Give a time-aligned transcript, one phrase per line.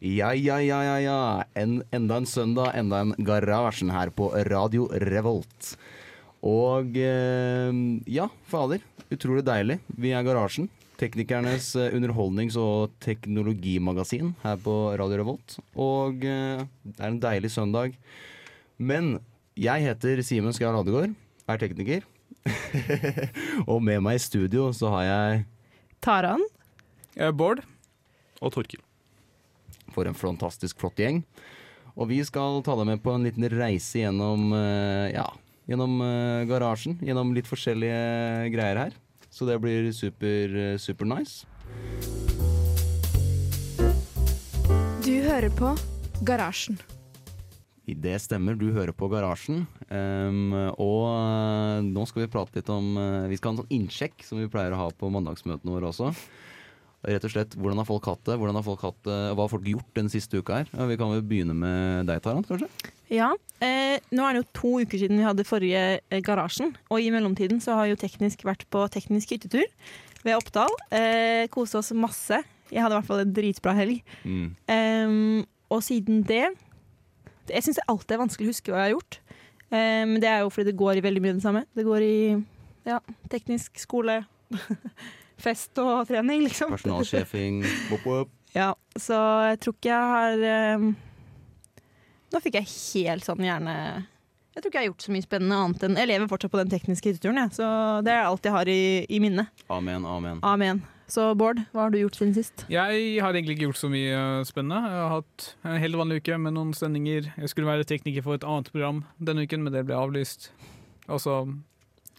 [0.00, 1.44] Ja, ja, ja, ja, ja.
[1.52, 5.74] En, enda en søndag, enda en Garasjen her på Radio Revolt.
[6.40, 7.68] Og eh,
[8.08, 8.80] ja, fader.
[9.12, 9.76] Utrolig deilig.
[10.00, 10.70] Vi er Garasjen.
[10.96, 15.60] Teknikernes eh, underholdnings- og teknologimagasin her på Radio Revolt.
[15.76, 17.92] Og eh, det er en deilig søndag.
[18.80, 19.18] Men
[19.52, 21.12] jeg heter Simen Skar Ladegård,
[21.44, 22.08] er tekniker.
[23.70, 25.48] og med meg i studio så har jeg
[26.00, 26.48] Taran.
[27.36, 27.60] Bård.
[28.40, 28.80] Og Torkil.
[29.94, 31.24] For en fantastisk flott gjeng.
[31.98, 35.26] Og vi skal ta deg med på en liten reise gjennom, eh, ja,
[35.68, 36.98] gjennom eh, garasjen.
[37.02, 38.94] Gjennom litt forskjellige greier her.
[39.30, 41.46] Så det blir super, eh, super nice.
[45.04, 45.74] Du hører på
[46.24, 46.78] Garasjen.
[47.90, 49.64] Det stemmer, du hører på Garasjen.
[49.90, 52.92] Um, og nå skal vi prate litt om
[53.26, 56.12] Vi skal ha en sånn innsjekk som vi pleier å ha på mandagsmøtene våre også.
[57.00, 58.34] Rett og slett, Hvordan har folk hatt det?
[58.36, 59.18] Hvordan har folk hatt det?
[59.32, 60.66] Hva har folk gjort den siste uka her?
[60.90, 62.68] Vi kan vel begynne med deg, Tarant, kanskje?
[63.08, 63.30] Ja,
[63.64, 67.08] eh, nå er det jo to uker siden vi hadde forrige eh, Garasjen, og i
[67.14, 69.64] mellomtiden så har jo Teknisk vært på teknisk hyttetur
[70.26, 70.70] ved Oppdal.
[70.92, 72.42] Eh, Kose oss masse.
[72.70, 74.02] Jeg hadde i hvert fall en dritbra helg.
[74.22, 74.50] Mm.
[74.70, 75.40] Ehm,
[75.72, 76.44] og siden det
[77.50, 79.16] Jeg syns det alltid er vanskelig å huske hva jeg har gjort.
[79.72, 81.64] Eh, Men det er jo fordi det går i veldig mye det samme.
[81.74, 82.44] Det går i
[82.86, 83.00] ja,
[83.32, 84.20] teknisk skole,
[85.42, 86.74] fest og trening, liksom.
[86.76, 87.64] Personalsjefing.
[88.50, 90.86] Ja, så jeg tror ikke jeg har ehm,
[92.34, 95.58] Nå fikk jeg helt sånn gjerne Jeg tror ikke jeg har gjort så mye spennende
[95.62, 97.52] annet enn Jeg lever fortsatt på den tekniske hytteturen, jeg.
[97.60, 97.68] Så
[98.06, 99.46] det er alt jeg har i, i minne.
[99.70, 100.42] Amen, amen.
[100.42, 100.82] Amen.
[101.10, 102.66] Så Bård, hva har du gjort siden sist?
[102.70, 104.78] Jeg har egentlig ikke gjort så mye eh, spennende.
[104.86, 107.32] Jeg har hatt en helt vanlig uke med noen sendinger.
[107.34, 110.52] Jeg skulle være tekniker for et annet program denne uken, men det ble avlyst.
[111.10, 111.40] Altså,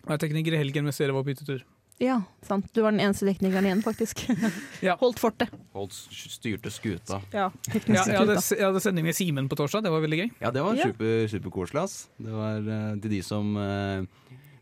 [0.02, 1.64] jeg er tekniker i helgen med på hyttetur.
[2.02, 2.66] Ja, sant.
[2.74, 4.24] Du var den eneste teknikeren igjen, faktisk.
[4.88, 4.96] Ja.
[4.98, 5.52] Holdt fortet.
[5.76, 7.20] Holdt styrte skuta.
[7.30, 10.18] Ja, Ja, teknisk jeg, hadde, jeg hadde sending med Simen på torsdag, det var veldig
[10.24, 10.30] gøy.
[10.42, 10.88] Ja, det var Ja.
[10.90, 12.00] super, superkoselig, ass.
[12.18, 14.02] Det var eh, til de som eh,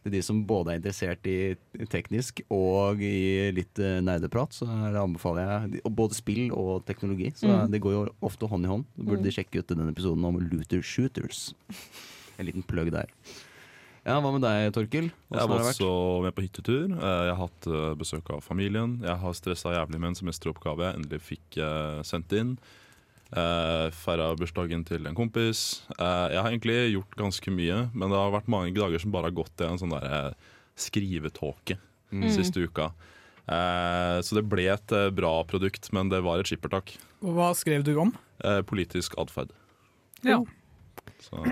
[0.04, 1.56] til de som både er interessert i
[1.92, 7.34] teknisk og i litt uh, nerdeprat, så her anbefaler jeg og både spill og teknologi.
[7.36, 7.72] Så Mm.
[7.74, 8.86] det går jo ofte hånd i hånd.
[8.96, 9.28] Da burde Mm.
[9.28, 11.54] de sjekke ut denne episoden om Luther Shooters.
[12.40, 13.12] En liten plugg der.
[14.10, 15.12] Ja, Hva med deg, Torkil?
[15.30, 15.90] Jeg var også
[16.26, 16.88] med på hyttetur.
[16.98, 18.96] Eh, Jeg har hatt eh, besøk av familien.
[19.06, 22.56] Jeg har stressa jævlig med en semesteroppgave jeg endelig fikk eh, sendt inn.
[23.30, 25.84] Uh, Feira bursdagen til en kompis.
[26.00, 29.30] Eh, jeg har egentlig gjort ganske mye, men det har vært mange dager som bare
[29.30, 30.34] har gått i en sånn der,
[30.80, 31.78] skrivetåke
[32.10, 32.24] Mm.
[32.34, 32.88] Siste uka.
[33.46, 36.96] Eh, så det ble et bra produkt, men det var et skippertak.
[37.22, 38.16] Hva skrev du om?
[38.42, 39.52] Eh, politisk atferd.
[40.26, 40.40] Ja.
[41.22, 41.44] Så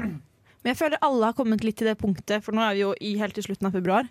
[0.68, 2.90] Men jeg føler alle har kommet litt til det punktet, for nå er vi jo
[3.00, 4.10] i helt til slutten av februar.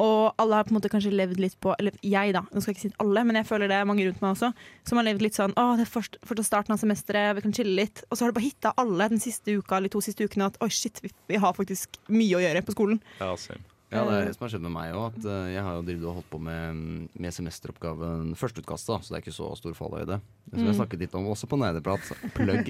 [0.00, 2.46] Og alle har på en måte kanskje levd litt på Eller jeg, da.
[2.48, 4.48] Nå skal jeg ikke si alle, men jeg føler det er mange rundt meg også.
[4.88, 7.76] Som har levd litt sånn Å, det er fortsatt starten av semesteret, vi kan chille
[7.76, 8.06] litt.
[8.08, 10.56] Og så har det bare hitta alle den siste uka eller to siste ukene at
[10.64, 13.02] oi, shit, vi, vi har faktisk mye å gjøre på skolen.
[13.20, 13.60] ja, same.
[13.88, 15.14] Ja, det er det som har skjedd med meg òg.
[15.48, 19.32] Jeg har jo drevet og holdt på med, med semesteroppgaven førsteutkastet, så det er ikke
[19.38, 20.18] så stor fallhøyde.
[20.50, 20.76] Som jeg Mm.
[20.76, 22.04] snakket litt om også på Nerdeprat.
[22.36, 22.68] Plugg.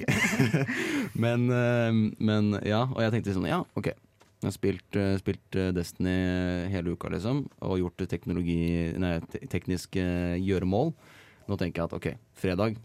[1.25, 1.91] men, eh,
[2.23, 3.91] men ja, og jeg tenkte sånn ja, OK.
[4.39, 6.15] Jeg har spilt, eh, spilt eh, Destiny
[6.71, 10.05] hele uka, liksom, og gjort teknologi, nei, te tekniske
[10.39, 10.93] gjøremål.
[11.51, 12.07] Nå tenker jeg at OK,
[12.39, 12.77] fredag,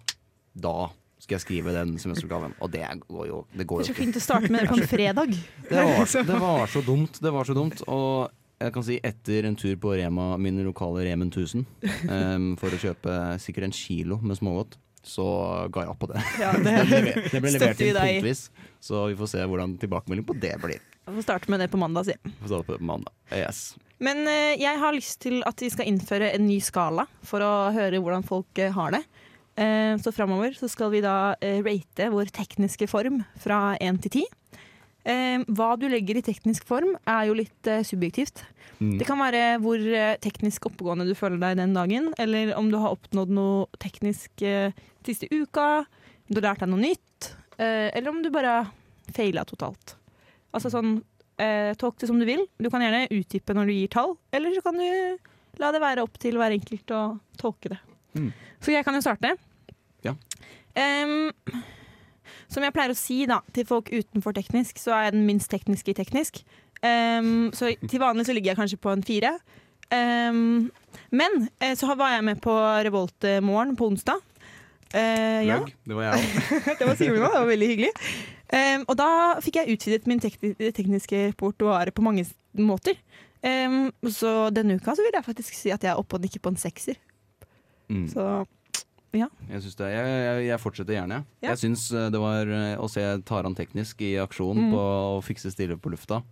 [0.59, 0.89] da
[1.25, 2.55] skal jeg skrive den semesteroppgaven.
[2.61, 4.79] Og det går jo, det går Det er så fint å starte med det på
[4.79, 5.37] en fredag.
[5.71, 7.21] Det var, det var så dumt.
[7.25, 7.85] Det var så dumt.
[7.89, 11.65] Og jeg kan si etter en tur på Rema, min lokale Remen 1000,
[12.09, 15.25] um, for å kjøpe sikkert en kilo med smågodt, så
[15.73, 16.23] ga jeg opp på det.
[16.41, 17.01] Ja, Det ble
[17.33, 18.45] det ble levert vi inn punktvis,
[18.85, 20.85] så vi får se hvordan tilbakemelding på det blir.
[21.05, 22.17] Vi får starte med det på mandag, si.
[22.45, 23.13] Får på det på mandag.
[23.35, 23.75] Yes.
[24.05, 27.53] Men eh, jeg har lyst til at vi skal innføre en ny skala for å
[27.75, 29.05] høre hvordan folk eh, har det.
[29.55, 34.17] Eh, så framover så skal vi da eh, rate vår tekniske form fra én til
[34.17, 34.25] ti.
[35.07, 38.43] Eh, hva du legger i teknisk form, er jo litt subjektivt.
[38.81, 38.97] Mm.
[38.99, 39.79] Det kan være hvor
[40.25, 44.43] teknisk oppegående du føler deg den dagen, eller om du har oppnådd noe teknisk
[45.07, 47.31] siste uka, om du har lært deg noe nytt,
[47.61, 48.65] eller om du bare
[49.15, 49.95] feila totalt.
[50.57, 50.97] Altså sånn
[51.35, 52.45] Talk det som du vil.
[52.63, 56.05] Du kan gjerne utdype når du gir tall, eller så kan du la det være
[56.07, 57.03] opp til hver enkelt å
[57.41, 57.81] tolke det.
[58.15, 58.33] Mm.
[58.63, 59.35] Så jeg kan jo starte.
[60.05, 60.15] Ja.
[60.75, 61.31] Um,
[62.51, 65.51] som jeg pleier å si da, til folk utenfor teknisk, så er jeg den minst
[65.53, 66.43] tekniske i teknisk.
[66.85, 69.35] Um, så til vanlig så ligger jeg kanskje på en fire.
[69.95, 70.71] Um,
[71.15, 72.53] men eh, så var jeg med på
[72.87, 74.23] Revolt-morgen på onsdag.
[74.95, 76.55] Uh, ja, Det var jeg òg.
[76.79, 77.93] det var Simen òg, det var veldig hyggelig.
[78.55, 79.09] Um, og da
[79.43, 82.99] fikk jeg utvidet min tekni tekniske portoare på mange måter.
[83.45, 86.49] Så denne uka så vil jeg faktisk si at jeg er oppe og nikker på
[86.55, 86.97] en sekser.
[87.91, 88.07] Mm.
[88.09, 88.47] Så
[89.15, 91.15] Jeg, det, jeg, jeg, jeg fortsetter gjerne.
[91.21, 91.25] jeg.
[91.45, 91.51] Ja.
[91.53, 94.73] Jeg syns eh, det var eh, å se Taran teknisk i aksjon Mm.
[94.75, 94.81] på
[95.19, 96.23] å fikse stille på lufta.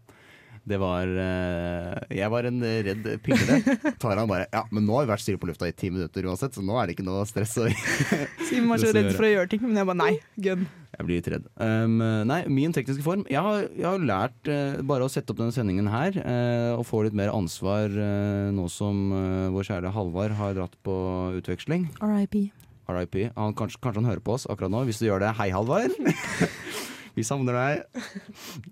[0.63, 3.59] Det var eh, Jeg var en redd pingle.
[4.03, 6.55] Taran bare Ja, men nå har vi vært stille på lufta i ti minutter uansett,
[6.55, 7.57] så nå er det ikke noe stress.
[8.49, 10.13] Simen var så redd for å gjøre ting, men jeg bare nei,
[10.47, 10.65] gun.
[10.95, 11.51] jeg blir litt redd.
[11.59, 11.99] Um,
[12.31, 15.55] nei, min tekniske form Jeg har, jeg har lært uh, bare å sette opp denne
[15.55, 19.05] sendingen her, uh, og få litt mer ansvar uh, nå som
[19.53, 20.95] vår kjære Halvard har dratt på
[21.41, 21.89] utveksling.
[21.99, 22.53] RIP.
[22.93, 23.19] RIP.
[23.37, 24.85] Han, kanskje, kanskje han hører på oss akkurat nå.
[24.89, 25.97] Hvis du gjør det, hei, Halvard.
[27.15, 28.03] Vi savner deg.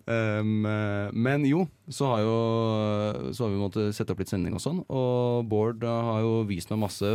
[0.08, 0.64] Um,
[1.12, 2.36] men jo, så har, jo,
[3.36, 4.80] så har vi måttet sette opp litt sending og sånn.
[4.88, 7.10] Og Bård eh, har jo vist meg masse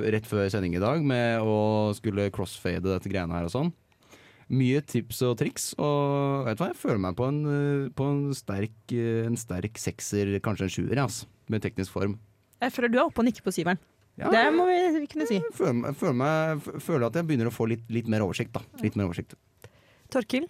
[0.00, 1.58] rett før sending i dag med å
[1.98, 3.72] skulle crossfade dette greiene her og sånn.
[4.50, 8.08] Mye tips og triks, og vet du hva, jeg føler meg på en, eh, på
[8.10, 12.16] en, sterk, en sterk sekser, kanskje en sjuer, altså, med teknisk form.
[12.60, 13.78] Jeg føler du er oppe og nikker på syveren.
[14.18, 15.38] Ja, Det må vi kunne si.
[15.38, 18.24] jeg føler, meg- føler, meg, f- føler at jeg begynner å få litt, litt mer
[18.26, 18.50] oversikt.
[18.56, 19.36] da Litt mer oversikt
[20.10, 20.48] Torkil?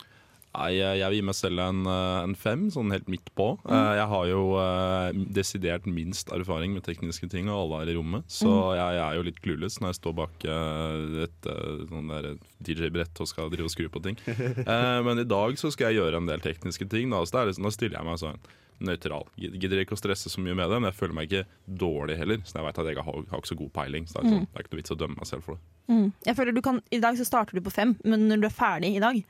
[0.50, 3.52] Nei, jeg vil gi meg selv en, eh, en fem, sånn helt midt på.
[3.62, 3.74] Mm.
[4.00, 8.26] Jeg har jo eh, desidert minst erfaring med tekniske ting, og alle er i rommet.
[8.26, 12.10] Så jeg, jeg er jo litt clueless når jeg står bak eh, et eh, sånn
[12.66, 14.18] DJ-brett og skal drive og skru på ting.
[14.70, 17.10] Eh, Men i dag så skal jeg gjøre en del tekniske ting.
[17.14, 18.42] Da, så er liksom, da stiller jeg meg sånn
[18.84, 19.26] nøytral.
[19.36, 21.42] Gidder ikke å stresse så mye med det, men jeg føler meg ikke
[21.80, 22.40] dårlig heller.
[22.48, 24.08] Så jeg vet at jeg har, har ikke så god peiling.
[24.08, 25.62] Så det er, sånn, det er ikke noe vits å dømme meg selv for det.
[25.90, 26.06] Mm.
[26.28, 28.56] Jeg føler du kan, I dag så starter du på fem, men når du er
[28.56, 29.20] ferdig i dag,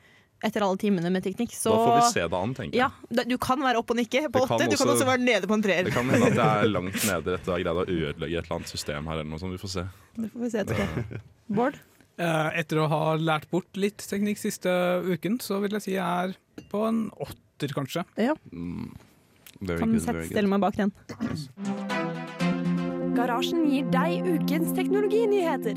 [0.42, 2.90] etter alle timene med teknikk, så Da får vi se det an, tenker jeg.
[3.10, 4.68] Ja, Du kan være oppe og nikke på åtte.
[4.70, 5.84] Du kan også- være nede på en treer.
[5.84, 8.44] Det kan hende at jeg er langt nede etter å ha greid å ødelegge et
[8.44, 9.12] eller annet system her.
[9.20, 9.84] eller noe sånt, Vi får se.
[10.16, 11.20] Det får vi se etterpå.
[11.50, 11.74] Bård?
[12.18, 14.68] Eh, Etter å ha lært bort litt teknikk siste
[15.04, 16.34] uken, så vil jeg si jeg er
[16.70, 18.04] på en åtter, kanskje.
[18.52, 18.90] mm.
[19.62, 20.92] Very Kan good, sette, stelle meg bak den.
[23.14, 25.76] Garasjen gir deg ukens teknologinyheter.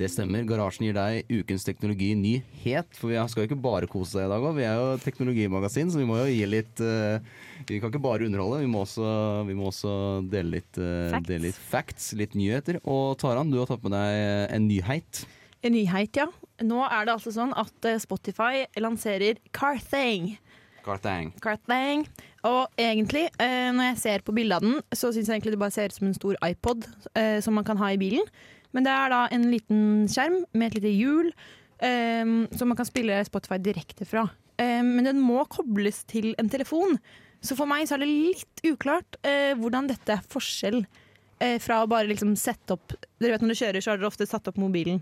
[0.00, 0.46] Det stemmer.
[0.48, 2.88] Garasjen gir deg ukens teknologi nyhet.
[2.96, 4.54] For vi skal jo ikke bare kose seg i dag òg.
[4.56, 7.20] Vi er jo teknologimagasin, så vi må jo gi litt uh,
[7.68, 9.10] Vi kan ikke bare underholde, vi må også,
[9.44, 9.92] vi må også
[10.32, 11.26] dele, litt, uh, Facts.
[11.28, 12.78] dele litt facts, litt nyheter.
[12.88, 15.20] Og Taran, du har tatt med deg en nyhet.
[15.60, 16.30] En nyhet, ja.
[16.64, 20.30] Nå er det altså sånn at eh, Spotify lanserer Carthang.
[20.84, 21.28] Carthang.
[21.44, 22.06] Carthang.
[22.48, 25.76] Og egentlig, når jeg ser på bildet av den, så syns jeg egentlig det bare
[25.76, 26.88] ser ut som en stor iPod
[27.44, 28.24] som man kan ha i bilen.
[28.76, 31.32] Men det er da en liten skjerm med et lite hjul,
[31.82, 34.28] um, som man kan spille Spotify direkte fra.
[34.60, 36.98] Um, men den må kobles til en telefon.
[37.40, 41.80] Så for meg så er det litt uklart uh, hvordan dette er forskjell uh, fra
[41.82, 44.50] å bare liksom sette opp Dere vet Når du kjører, så har dere ofte satt
[44.50, 45.00] opp mobilen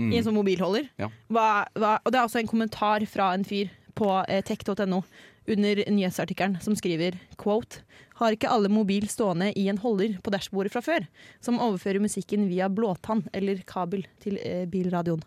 [0.00, 0.12] Mm.
[0.14, 0.86] i en sånn mobilholder.
[0.96, 1.10] Ja.
[1.28, 5.02] Hva, hva, og det er også en kommentar fra en fyr på eh, tech.no
[5.48, 7.80] under nyhetsartikkelen som skriver quote
[8.20, 11.06] har ikke alle mobil stående i en holder på dashbordet fra før,
[11.40, 15.24] som overfører musikken via blåtann eller kabel til eh, bilradioen.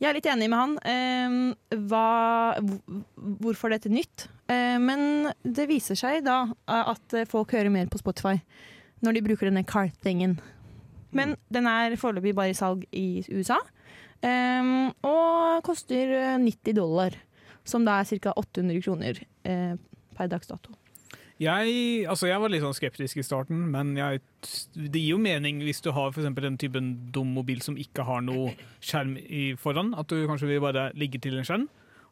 [0.00, 0.76] Jeg er litt enig med han.
[0.88, 2.56] Eh, hva,
[3.42, 4.28] hvorfor dette nytt?
[4.48, 8.38] Eh, men det viser seg da at eh, folk hører mer på Spotify
[9.04, 10.38] når de bruker denne car-tingen.
[11.16, 13.58] Men den er foreløpig bare i salg i USA.
[14.26, 17.16] Ehm, og koster eh, 90 dollar,
[17.64, 18.32] som da er ca.
[18.36, 19.74] 800 kroner eh,
[20.16, 20.72] per dags dato.
[21.40, 24.20] Jeg, altså jeg var litt sånn skeptisk i starten, men jeg,
[24.76, 28.20] det gir jo mening hvis du har for den typen dum mobil som ikke har
[28.20, 28.52] noe
[28.84, 29.94] skjerm i foran.
[29.96, 31.68] At du kanskje vil bare ligge til en skjerm.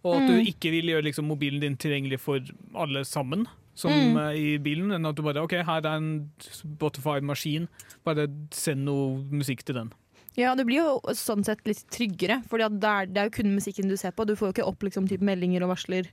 [0.07, 0.29] Og at Mm.
[0.31, 2.41] du ikke vil gjøre liksom mobilen din tilgjengelig for
[2.75, 4.17] alle sammen, som Mm.
[4.17, 4.93] eh, i bilen.
[4.93, 7.69] enn at du bare OK, her er en Spotify-maskin,
[8.07, 9.93] bare send noe musikk til den.
[10.39, 13.91] Ja, det blir jo sånn sett litt tryggere, for det, det er jo kun musikken
[13.91, 14.27] du ser på.
[14.29, 16.07] Du får jo ikke opp liksom, typ meldinger og varsler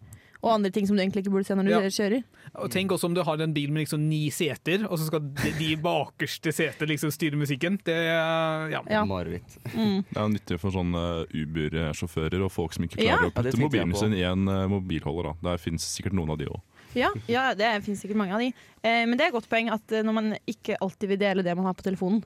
[0.45, 1.79] og andre ting som du egentlig ikke burde se når du Ja.
[1.89, 2.23] kjører.
[2.61, 5.21] Og tenk også om du har en bil med liksom ni seter, og så skal
[5.33, 7.79] de, bakerste setene liksom styre musikken.
[7.83, 8.81] Det, ja.
[8.85, 9.03] Ja.
[9.05, 9.57] Mareritt.
[9.73, 10.05] Mm.
[10.05, 13.95] Det er nyttig for sånne Uber-sjåfører og folk som ikke klarer Ja, å putte mobilen
[13.97, 15.31] sin i en eh, mobilholder.
[15.33, 15.51] Da.
[15.51, 16.61] Der fins sikkert noen av de òg.
[16.95, 18.53] Ja, ja, det finnes sikkert mange av de.
[18.83, 21.43] Eh, men det er et godt poeng at eh, når man ikke alltid vil dele
[21.43, 22.21] det man har på telefonen,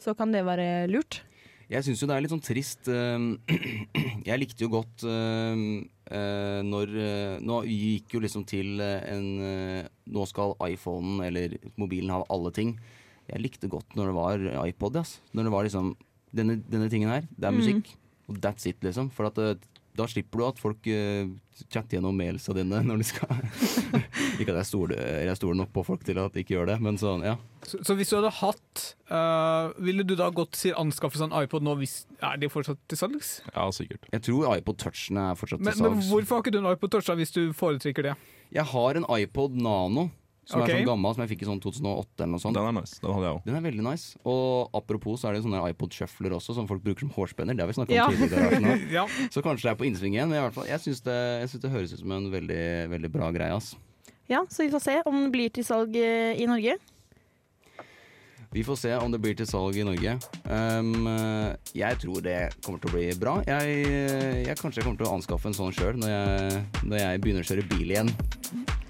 [0.00, 1.22] så kan det være lurt.
[1.70, 3.24] Jeg syns jo det er litt sånn trist eh,
[4.28, 5.62] Jeg likte jo godt eh,
[6.12, 6.92] eh, når
[7.44, 9.28] Nå gikk jo liksom til en
[10.14, 12.74] Nå skal iPhonen eller mobilen ha alle ting.
[13.30, 14.98] Jeg likte godt når det var iPod.
[15.00, 15.16] Ass.
[15.32, 15.94] Når det var liksom
[16.34, 17.60] denne, denne tingen her, det er Mm.
[17.62, 17.94] musikk.
[18.28, 19.08] Og that's it, liksom.
[19.12, 19.38] For at
[19.94, 21.28] da slipper du at folk uh,
[21.70, 23.30] chatter gjennom mailsa dine når de skal
[24.40, 26.78] Ikke at jeg stoler, jeg stoler nok på folk til at de ikke gjør det,
[26.82, 27.36] men sånn, ja.
[27.62, 28.82] Så, så hvis du hadde hatt
[29.12, 31.76] uh, Ville du da gått til anskaffelse av en iPod nå?
[31.80, 33.36] Hvis, er de fortsatt til salgs?
[33.52, 34.10] Ja, sikkert.
[34.10, 35.84] Jeg tror iPod Touchene er fortsatt til salgs.
[35.86, 38.18] men hvorfor har ikke du en iPod Touch da, hvis du foretrekker det?
[38.54, 40.08] Jeg har en iPod Nano
[40.44, 40.74] som okay.
[40.74, 42.56] er sånn gammel, som jeg fikk i sånn 2008 eller noe sånt.
[42.58, 42.98] Den er nice.
[43.00, 43.42] Den hadde jeg òg.
[43.46, 44.18] Den er veldig nice.
[44.28, 47.56] Og apropos så er det sånne iPod shuffler også, som folk bruker som hårspenner.
[47.56, 48.08] Det har vi snakket om Ja.
[48.12, 48.74] tidligere.
[48.74, 48.92] i.
[48.98, 49.06] Ja.
[49.32, 50.28] Så kanskje det er på innsving igjen.
[50.28, 51.18] Men i hvert fall, jeg syns det,
[51.64, 53.54] det høres ut som en veldig, veldig bra greie.
[53.56, 53.74] ass.
[54.28, 56.78] Ja, Så vi får se om den blir til salg eh, i Norge.
[58.54, 60.12] Vi får se om det blir til salg i Norge.
[60.46, 63.32] Um, eh, jeg tror det kommer til å bli bra.
[63.48, 67.20] Jeg, eh, jeg kanskje kommer til å anskaffe en sånn sjøl når, jeg- når jeg
[67.24, 68.12] begynner å kjøre bil igjen.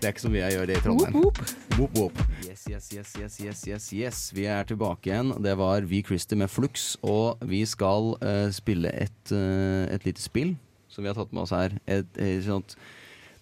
[0.00, 1.14] Det er ikke så mye jeg gjør det i Trondheim.
[1.16, 1.38] Whoop,
[1.78, 2.18] Whoop, whoop.
[2.44, 4.18] Yes, yes, yes, yes, yes, yes, yes.
[4.36, 5.32] Vi er tilbake igjen.
[5.42, 10.20] Det var Vi Christer med Flux, og vi skal uh, spille et, uh, et lite
[10.20, 10.58] spill
[10.92, 11.72] som vi har tatt med oss her.
[11.88, 12.76] Et, et sånt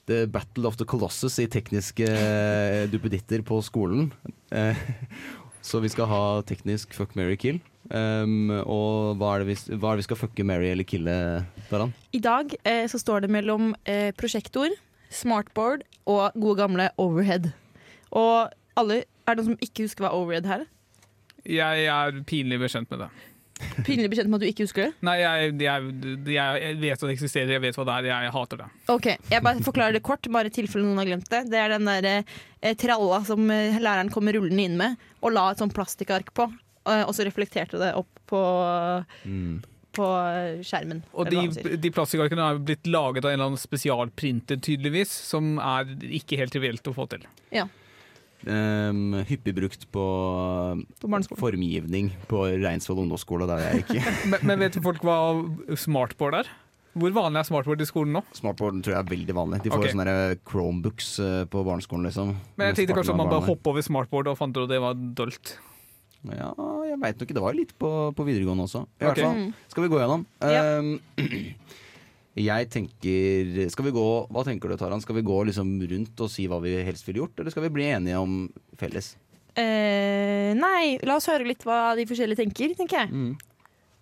[0.07, 2.07] The Battle of the Colossus i tekniske
[2.95, 4.13] duppeditter på skolen.
[5.63, 7.61] Så vi skal ha teknisk fuck, marry, kill.
[7.91, 11.15] Um, og hva er, det vi, hva er det vi skal fucke, marry eller kille,
[11.71, 11.95] Daran?
[12.15, 14.75] I dag eh, så står det mellom eh, prosjektor,
[15.13, 17.51] smartboard og gode gamle overhead.
[18.11, 20.67] Og alle, er det noen som ikke husker hva overhead her?
[21.49, 23.11] Jeg er pinlig bekjent med det.
[23.87, 24.93] Pinlig bekjent med at du ikke husker det?
[25.07, 25.93] Nei, jeg, jeg,
[26.35, 28.69] jeg vet at det eksisterer, jeg vet hva det er, jeg hater det.
[28.93, 31.43] Ok, Jeg bare forklarer det kort, bare i tilfelle noen har glemt det.
[31.53, 35.49] Det er den der eh, tralla som eh, læreren kommer rullende inn med, og la
[35.55, 36.49] et sånn plastikkark på.
[36.89, 38.41] eh, og så reflekterte det opp på,
[39.97, 41.03] på eh, skjermen.
[41.13, 45.91] Og de, de plastikkarkene er blitt laget av en eller annen spesialprinter, tydeligvis, som er
[46.21, 47.27] ikke helt trivielt å få til.
[48.43, 50.05] Um, hyppig brukt på,
[50.99, 54.11] På formgivning på Reinsvoll ungdomsskole, der jeg gikk.
[54.33, 55.17] Men, men vet folk hva
[55.79, 56.51] smartboard er?
[56.93, 58.21] Hvor vanlig er smartboard i skolen nå?
[58.37, 59.61] Smartboard tror jeg er veldig vanlig.
[59.65, 59.93] De får okay.
[59.95, 60.17] sånne
[60.49, 62.35] Chromebooks eh, på barneskolen, liksom.
[62.61, 64.81] Men jeg tenkte kanskje at man bare hoppa over smartboard og fant ut at det
[64.83, 65.55] var dølt.
[66.29, 66.51] Ja,
[66.87, 67.39] jeg veit nok ikke.
[67.39, 68.85] Det var jo litt på, på videregående også.
[68.85, 69.07] I okay.
[69.09, 69.41] hvert fall.
[69.41, 69.71] Mm.
[69.73, 70.27] Skal vi gå gjennom?
[70.45, 70.67] Ja.
[70.83, 70.93] Um,
[72.39, 75.03] jeg tenker Skal vi gå Hva tenker du, Taran?
[75.05, 77.75] Skal vi gå liksom rundt og si hva vi helst ville gjort, eller skal vi
[77.75, 78.47] bli enige om
[78.81, 79.15] felles?
[79.53, 83.11] Eh, nei, la oss høre litt hva de forskjellige tenker, tenker jeg.
[83.13, 83.35] Mm.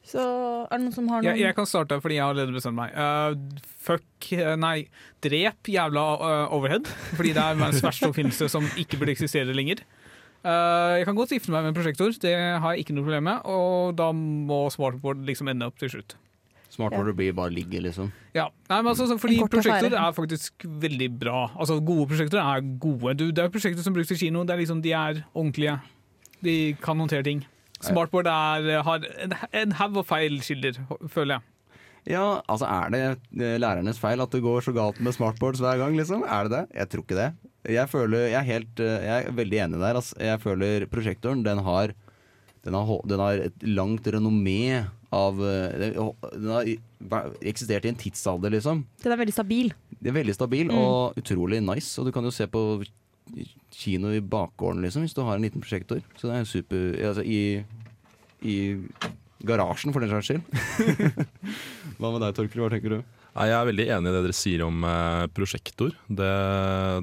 [0.07, 2.55] Så er det noen som har noen Jeg, jeg kan starte fordi jeg har allerede
[2.57, 2.95] bestemt meg.
[2.95, 4.77] Uh, fuck eh, Nei,
[5.23, 6.89] drep jævla uh, overhead.
[7.19, 9.83] Fordi det er verdens verste oppfinnelse som ikke burde eksistere lenger.
[10.41, 13.29] Uh, jeg kan godt gifte meg med en prosjektor, det har jeg ikke noe problem
[13.29, 13.47] med.
[13.51, 16.17] Og da må smartboard liksom ende opp til slutt.
[16.81, 18.11] Smartboarder blir bare ligge, liksom.
[18.35, 21.45] Ja, nei, men altså, fordi prosjekter Prosjektor er faktisk veldig bra.
[21.55, 23.15] Altså, Gode prosjekter er gode.
[23.21, 24.43] Du, det er prosjekter som brukes i kino.
[24.49, 25.79] Det er liksom, de er ordentlige.
[26.45, 27.45] De kan håndtere ting.
[27.85, 31.47] Smartboard er, har en, en haug av feilkilder, føler jeg.
[32.09, 33.01] Ja, altså er det
[33.37, 36.25] eh, lærernes feil at det går så galt med smartboards hver gang, liksom?
[36.25, 36.63] Er det det?
[36.79, 37.29] Jeg tror ikke det.
[37.77, 39.99] Jeg føler, jeg er, helt, eh, jeg er veldig enig der.
[40.01, 40.17] Altså.
[40.17, 41.93] Jeg føler prosjektoren, den har,
[42.65, 44.61] den har, den har et langt renommé
[45.13, 45.95] av eh, Den
[46.31, 48.85] den har eksistert i en tidsalder, liksom.
[49.03, 49.73] Den er veldig stabil.
[50.01, 50.79] Det er veldig stabil Mm.
[50.79, 51.99] og utrolig nice.
[51.99, 52.85] Og du kan jo se på
[53.75, 56.01] kino i bakgården, liksom, hvis du har en liten prosjektor.
[56.19, 57.65] Så det er super Altså i,
[58.43, 58.57] i
[59.47, 60.43] garasjen, for den saks skyld.
[62.01, 62.63] Hva med deg, Torkel?
[62.65, 63.03] Hva tenker du?
[63.31, 65.93] Nei, Jeg er veldig enig i det dere sier om eh, prosjektor.
[66.09, 66.31] Det,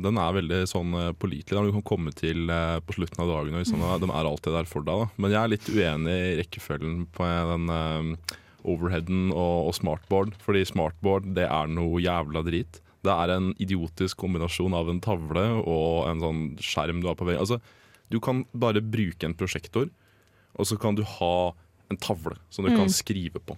[0.03, 1.69] den er veldig sånn eh, pålitelig.
[1.69, 4.67] Du kan komme til eh, på slutten av dagen, og liksom, de er alltid der
[4.67, 5.05] for deg.
[5.05, 5.21] Da.
[5.23, 7.71] Men jeg er litt uenig i rekkefølgen på den
[8.67, 10.35] overheaden og, og smartboard.
[10.43, 12.81] Fordi smartboard det er noe jævla drit.
[13.07, 17.27] Det er en idiotisk kombinasjon av en tavle og en sånn skjerm du har på
[17.29, 17.45] veggen.
[17.45, 17.61] Altså,
[18.11, 19.87] du kan bare bruke en prosjektor,
[20.57, 21.53] og så kan du ha
[21.87, 23.55] en tavle som du kan skrive på.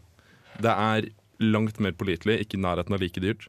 [0.61, 1.09] Det er
[1.39, 3.47] langt mer pålitelig, ikke i nærheten av like dyrt.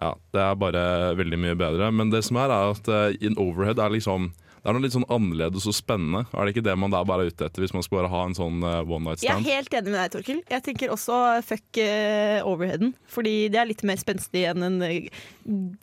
[0.00, 0.82] Ja, Det er bare
[1.18, 1.90] veldig mye bedre.
[1.92, 4.94] Men det som er, er at uh, en overhead er liksom det er noe litt
[4.96, 6.24] sånn annerledes og spennende.
[6.34, 8.24] Er det ikke det man da bare er ute etter, hvis man skal bare ha
[8.26, 9.46] en sånn uh, one night stand?
[9.46, 10.40] Jeg er helt enig med deg, Torkil.
[10.50, 12.90] Jeg tenker også fuck uh, overheaden.
[13.08, 15.06] Fordi det er litt mer spenstig enn en eh,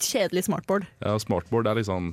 [0.03, 0.85] kjedelig smartboard.
[1.01, 2.11] Ja, smartboard er liksom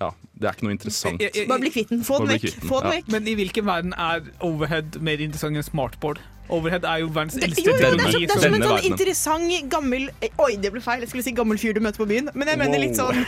[0.00, 1.20] Ja, det er ikke noe interessant.
[1.22, 2.02] Jeg- jeg- Bare bli kvitt den.
[2.04, 2.48] Få den vekk.
[2.66, 3.06] Få den, vekk.
[3.06, 3.12] ja.
[3.12, 6.18] Men i hvilken verden er overhead mer interessant enn smartboard?
[6.48, 8.12] Overhead er jo verdens eldste er, teknologi.
[8.12, 11.00] som- det er som en sånn interessant gammel Oi, det ble feil.
[11.00, 12.30] Jeg skulle si gammel fyr du møter på byen.
[12.34, 13.24] Men jeg mener litt sånn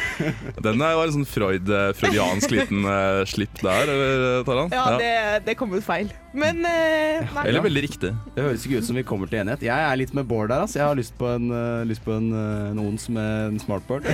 [0.63, 4.71] Den er jo en sånn Freud, eh, freudiansk liten uh, slipp der, eller, Taran?
[4.73, 6.11] Ja, det, det kom ut feil.
[6.33, 7.45] Men uh, nei.
[7.47, 8.13] Eller veldig riktig.
[8.35, 9.65] Det høres ikke ut som vi kommer til enighet.
[9.65, 10.65] Jeg er litt med Bård der.
[10.67, 10.81] Altså.
[10.81, 14.07] Jeg har lyst på en, uh, lyst på en, eh, en ons med en smartboard.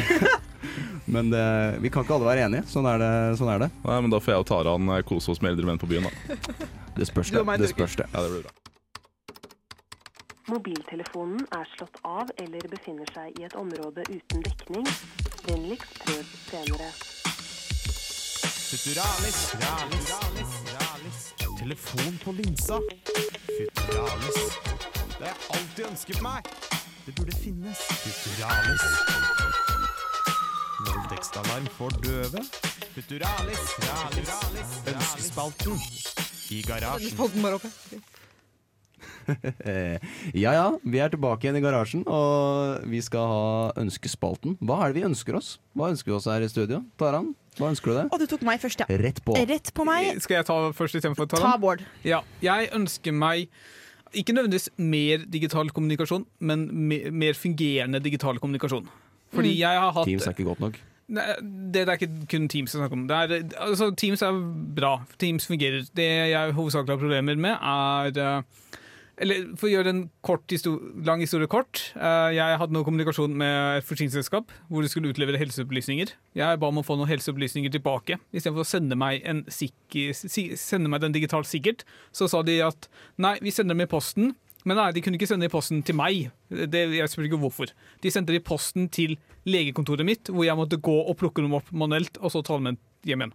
[1.15, 1.45] Men det,
[1.85, 2.65] vi kan ikke alle være enige.
[2.71, 3.13] Sånn er det.
[3.41, 3.71] Sånn er det.
[3.85, 6.09] Nei, men Da får jeg og Taran eh, kose oss med eldre menn på byen,
[6.09, 6.37] da.
[6.97, 7.45] Det spørs det.
[7.61, 8.09] det, spørs det.
[8.15, 8.64] Ja, det blir bra.
[10.45, 14.85] Mobiltelefonen er slått av eller befinner seg i et område uten dekning.
[15.47, 16.89] Vennligst prøv senere.
[18.69, 21.23] Futuralis, ralis, ralis, ralis.
[21.61, 22.77] Telefon på linsa.
[23.49, 24.41] Futuralis.
[25.15, 26.51] Det har jeg alltid ønsket meg.
[27.07, 27.87] Det burde finnes.
[28.03, 28.85] Futuralis.
[30.85, 32.45] Voldtektsalarm for døve.
[32.99, 34.77] Futuralis, ralis, ralis.
[34.93, 35.81] Ønskespalten.
[36.53, 38.05] I garasjen.
[40.45, 43.45] Ja ja, vi er tilbake igjen i garasjen, og vi skal ha
[43.83, 44.57] ønskespalten.
[44.65, 45.55] Hva er det vi ønsker oss?
[45.77, 46.83] Hva ønsker vi oss her i studio?
[47.01, 48.11] Taran, hva ønsker du deg?
[48.15, 48.89] Og du tok meg først, ja.
[49.01, 49.37] Rett på.
[49.39, 50.15] Rett på meg.
[50.25, 51.61] Skal jeg ta først istedenfor Ta Taran?
[51.63, 51.85] Bård.
[52.07, 53.49] Ja, jeg ønsker meg
[54.15, 58.87] ikke nødvendigvis mer digital kommunikasjon, men mer, mer fungerende digital kommunikasjon.
[59.35, 59.59] Fordi Mm.
[59.59, 60.77] jeg har hatt Teams er ikke godt nok.
[61.15, 63.03] Nei, det, det er ikke kun Teams jeg snakker om.
[63.11, 64.39] Det er, altså, Teams er
[64.77, 64.93] bra.
[65.21, 65.83] Teams fungerer.
[65.93, 68.79] Det jeg hovedsakelig har problemer med, er eh,
[69.23, 70.75] Eller for å gjøre en kort histo
[71.07, 71.93] lang historie kort.
[71.95, 76.15] eh, jeg hadde noe kommunikasjon med et forsyningsselskap hvor de skulle utlevere helseopplysninger.
[76.35, 78.19] Jeg ba om å få noen helseopplysninger tilbake.
[78.35, 83.37] Istedenfor å sende meg, en sende meg den digitalt sikkert, så sa de at nei,
[83.43, 84.35] vi sender dem i posten.
[84.65, 86.31] Men nei, de kunne ikke sende i posten til meg.
[86.49, 87.73] Det, jeg spør ikke hvorfor.
[88.01, 91.55] De sendte det i posten til legekontoret mitt, hvor jeg måtte gå og plukke dem
[91.59, 93.35] opp manuelt, og så ta dem hjem igjen.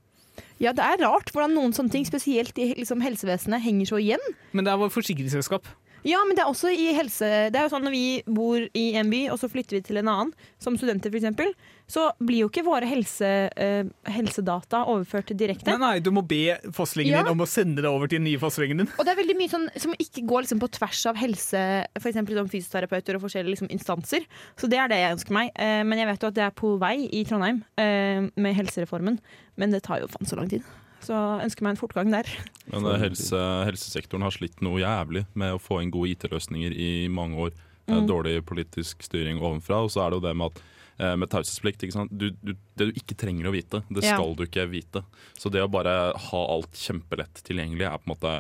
[0.62, 4.26] Ja, det er rart hvordan noen sånne ting, spesielt i liksom, helsevesenet, henger så igjen.
[4.52, 5.70] Men det er vårt forsikringsselskap.
[6.08, 8.86] Ja, men det er også i helse Det er jo sånn når vi bor i
[9.00, 11.54] en by, og så flytter vi til en annen, som studenter f.eks.,
[11.90, 15.74] så blir jo ikke våre helse, uh, helsedata overført direkte.
[15.74, 17.24] Nei, nei, du må be fosslingen Ja.
[17.24, 18.92] din om å sende det over til den nye fosslingen din.
[19.00, 21.64] Og det er veldig mye sånn som ikke går liksom på tvers av helse,
[21.98, 22.20] f.eks.
[22.30, 24.28] Liksom, fysioterapeuter og forskjellige liksom instanser.
[24.56, 25.50] Så det er det jeg ønsker meg.
[25.58, 29.18] Uh, men jeg vet jo at det er på vei i Trondheim uh, med helsereformen.
[29.58, 30.62] Men det tar jo faen så lang tid.
[31.02, 32.28] Så jeg ønsker meg en fortgang der.
[32.72, 37.08] Men eh, helse, helsesektoren har slitt noe jævlig med å få inn gode IT-løsninger i
[37.14, 37.52] mange år.
[37.90, 38.04] Mm.
[38.10, 39.80] Dårlig politisk styring ovenfra.
[39.86, 40.62] Og så er det jo det med at
[41.00, 42.12] eh, med taushetsplikt ikke sant?
[42.14, 44.16] Du, du, Det du ikke trenger å vite, det Ja.
[44.20, 45.04] skal du ikke vite.
[45.40, 48.40] Så det å bare ha alt kjempelett tilgjengelig er på en måte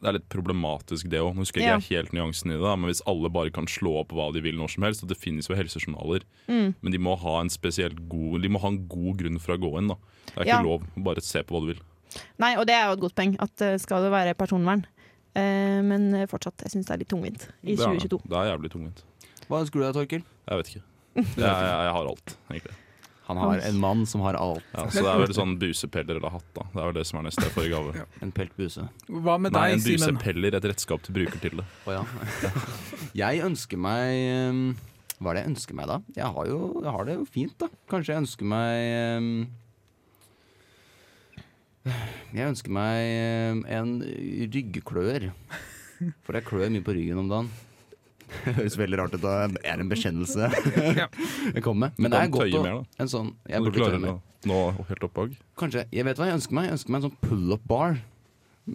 [0.00, 1.34] det er litt problematisk, det òg.
[1.36, 1.76] Nå husker jeg Ja.
[1.76, 4.56] ikke helt nyansen i det, men hvis alle bare kan slå opp hva de vil
[4.56, 6.74] når som helst, og det finnes jo helsejournaler, Mm.
[6.80, 9.60] men de må ha en spesielt god De må ha en god grunn for å
[9.60, 9.88] gå inn.
[9.88, 9.96] da
[10.26, 10.62] Det er ikke Ja.
[10.62, 11.82] lov bare se på hva du vil.
[12.42, 14.84] Nei, og det er jo et godt poeng, at skal det være personvern.
[15.38, 18.02] Eh, men fortsatt, jeg syns det er litt tungvint i Det er det.
[18.02, 18.22] 2022.
[18.30, 19.02] Det er jævlig tungvint.
[19.50, 20.24] Hva ønsker du deg, Torkil?
[20.50, 20.86] Jeg vet ikke.
[21.20, 21.50] Jeg, jeg,
[21.86, 22.76] jeg har alt, egentlig.
[23.30, 24.64] Han har en mann som har alt.
[24.74, 26.64] Ja, så det er vel sånn busepeller eller hatt, da.
[26.72, 28.06] Det er vel det som er neste forrige gave.
[28.26, 28.86] En peltbuse.
[29.06, 30.00] Hva med Nei, en Simen?
[30.18, 31.66] busepeller, et redskap til bruker til det.
[31.86, 32.50] Oh, ja.
[33.22, 34.64] Jeg ønsker meg um,
[35.20, 36.00] Hva er det jeg ønsker meg, da?
[36.16, 37.68] Jeg har jo jeg har det jo fint, da.
[37.92, 39.30] Kanskje jeg ønsker meg um,
[42.36, 43.92] Jeg ønsker meg um, en
[44.52, 45.30] ryggklør.
[46.24, 47.48] For jeg klør mye på ryggen om dagen.
[48.30, 49.24] Det høres veldig rart ut.
[49.24, 50.50] Det er en bekjennelse
[51.56, 51.96] jeg kommer med.
[51.98, 54.20] Men det er godt å en sånn, Jeg burde tøye mer.
[54.46, 55.32] nå helt opp bak.
[55.58, 57.98] Kanskje, jeg vet hva jeg ønsker meg Jeg ønsker meg en sånn pull-up bar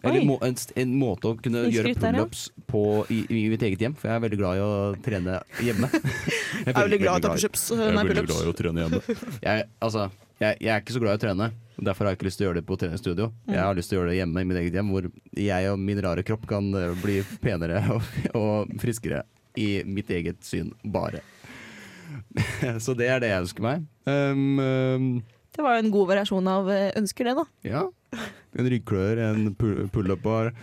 [0.04, 2.84] Eller må, en, en måte å kunne gjøre pullups på
[3.16, 4.74] i, i mitt eget hjem For jeg er veldig glad i å
[5.08, 5.90] trene hjemme
[6.66, 7.64] Jeg er veldig, glad i- pushups.
[7.72, 9.02] Jeg er veldig glad i å trene hjemme.
[9.40, 10.10] jeg, altså,
[10.44, 12.46] jeg, jeg er ikke så glad i å trene Derfor har jeg ikke lyst til
[12.46, 14.58] å gjøre det på treningsstudio Jeg har lyst til å gjøre det hjemme i mitt
[14.62, 18.06] eget hjem Hvor jeg og min rare kropp kan eh, bli penere og,
[18.38, 19.24] og friskere
[19.60, 21.20] I mitt eget syn bare
[22.86, 25.08] Så det er det jeg ønsker meg um, um,
[25.56, 27.46] Det var jo en god variasjon av eh, ønsker, det, da.
[27.68, 27.84] Ja.
[28.56, 30.54] En ryggklør, en pu- pull-up-bar,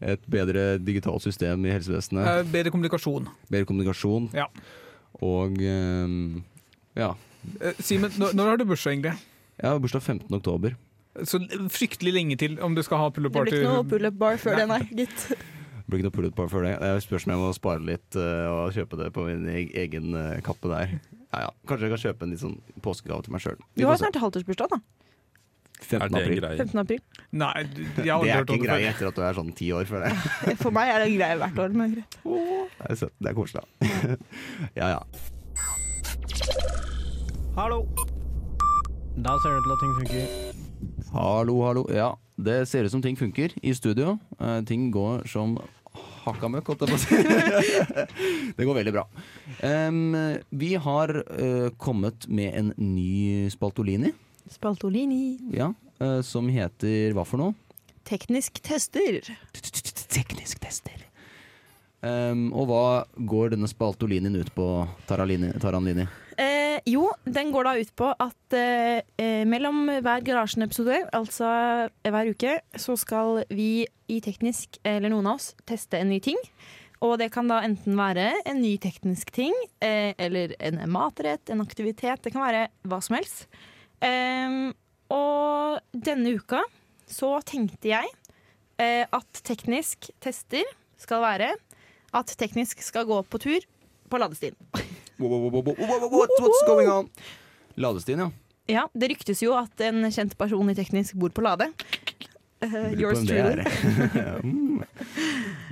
[0.00, 3.26] et bedre digitalt system i helsevesenet, Eh, bedre kommunikasjon.
[3.52, 4.46] bedre kommunikasjon Ja.
[5.20, 6.38] og um,
[6.96, 7.10] ja.
[7.84, 9.12] Simen, når, når har du bursdag, egentlig?
[9.60, 10.28] Jeg har bursdag 15.
[10.38, 10.76] oktober.
[11.28, 14.38] Så fryktelig lenge til om du skal ha pull-up Det blir ikke noe pull-up bar
[14.40, 15.26] før det, nei, gitt.
[15.82, 16.72] Det blir ikke noe pull-up-bar før det.
[16.80, 20.14] Det spørs om jeg må spare litt eh, og kjøpe det på min e- egen
[20.16, 20.94] eh, kappe der.
[21.34, 21.50] Ja, ja.
[21.68, 22.54] Kanskje jeg kan kjøpe en litt sånn
[22.86, 23.58] påskegave til meg sjøl.
[23.76, 24.78] Du har snart halvårsbursdag, da.
[25.82, 26.14] Er 15.
[26.14, 26.46] det april.
[26.62, 26.80] 15.
[26.84, 27.02] april.
[27.42, 29.68] Nei, jeg har Det er hørt ikke en greie etter at du er sånn ti
[29.74, 30.56] år, føler jeg.
[30.62, 31.76] For meg er det en greie hvert år.
[31.82, 32.18] Men greit.
[32.22, 33.16] Det er søtt.
[33.18, 33.66] Det er koselig.
[33.66, 34.16] da.
[34.80, 35.00] ja, ja.
[37.58, 37.82] Hallo.
[39.12, 40.28] Da ser det til at ting funker.
[41.12, 41.82] Hallo, hallo.
[41.92, 44.14] Ja, det ser ut som ting funker i studio.
[44.40, 45.58] Uh, ting går som
[46.24, 47.18] hakka møkk, holdt jeg på å si.
[48.56, 49.04] det går veldig bra.
[49.60, 50.16] Um,
[50.48, 54.14] vi har uh, kommet med en ny Spaltolini,
[54.48, 55.36] Spaltolini.
[55.52, 55.68] ja,
[56.00, 57.76] uh, som heter hva for noe?
[58.08, 59.20] Teknisk tester.
[60.08, 61.04] Teknisk tester.
[62.00, 62.84] Um, og hva
[63.28, 64.72] går denne Spaltolinien ut på,
[65.06, 66.08] Taralini, Taranlini?
[66.40, 71.48] Eh, jo, den går da ut på at eh, eh, mellom hver Garasjen-episode, altså
[72.06, 76.38] hver uke, så skal vi i Teknisk, eller noen av oss, teste en ny ting.
[77.02, 81.64] Og det kan da enten være en ny teknisk ting, eh, eller en matrett, en
[81.64, 82.22] aktivitet.
[82.22, 83.48] Det kan være hva som helst.
[84.02, 84.70] Em,
[85.10, 86.62] og denne uka
[87.10, 88.06] så tenkte jeg
[88.78, 90.66] eh, at teknisk tester
[91.00, 91.50] skal være
[92.14, 93.66] at teknisk skal gå på tur
[94.12, 94.56] på ladestien.
[95.22, 97.08] Wow, What's, going on?
[97.80, 98.30] Ladestien, ja.
[98.70, 101.72] Ja, det ryktes jo at en kjent person i teknisk bor på Lade.
[102.62, 103.64] Uh, yours truly.
[104.46, 104.84] mm.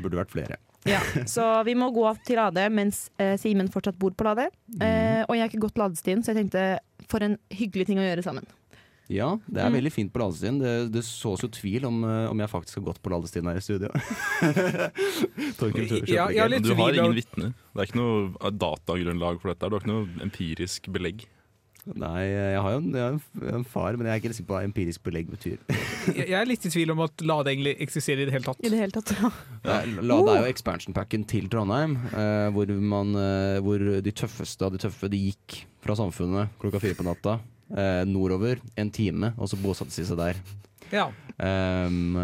[0.03, 0.59] Burde vært flere.
[0.89, 4.49] Ja, så vi må gå til Lade mens uh, Simen fortsatt bor på Lade.
[4.81, 6.65] Eh, og jeg har ikke gått ladestien, så jeg tenkte
[7.11, 8.49] for en hyggelig ting å gjøre sammen.
[9.11, 9.75] Ja, det er Mm.
[9.81, 10.61] veldig fint på ladestien.
[10.63, 13.59] Det, det sås jo tvil om, eh, om jeg faktisk har gått på ladestien her
[13.59, 13.91] i studio.
[16.11, 17.51] Ja, har litt Du har ingen vitner.
[17.75, 19.69] Det er ikke noe datagrunnlag for dette.
[19.69, 21.19] Du har ikke noe empirisk belegg.
[21.97, 23.15] Nei, jeg har jo en, jeg har
[23.57, 25.57] en, far, men jeg er ikke sikker på hva empirisk belegg betyr.
[26.21, 28.61] Jeg er litt i tvil om at Lade egentlig eksisterer i det hele tatt.
[28.61, 29.09] I det hele tatt.
[29.17, 29.31] Ja.
[29.65, 34.63] Nei, Lade er jo expansion packen til Trondheim, eh, hvor, man, eh, hvor de tøffeste
[34.69, 37.39] av de tøffe de gikk fra samfunnet klokka fire på natta
[37.77, 40.41] eh, nordover en time, og så bosatte de seg der.
[40.91, 41.09] Ja.
[41.41, 42.17] Um,